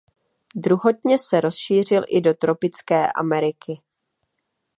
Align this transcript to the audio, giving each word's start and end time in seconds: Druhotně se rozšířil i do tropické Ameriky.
Druhotně 0.55 1.17
se 1.17 1.41
rozšířil 1.41 2.03
i 2.07 2.21
do 2.21 2.33
tropické 2.33 3.11
Ameriky. 3.11 3.81